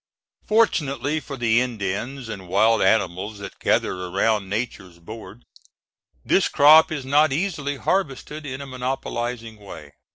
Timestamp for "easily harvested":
7.31-8.43